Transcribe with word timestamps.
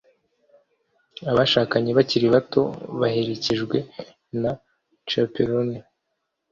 Abashakanye 1.31 1.89
bakiri 1.97 2.27
bato 2.35 2.61
baherekejwe 2.99 3.77
na 4.41 4.51
chaperone. 5.09 5.77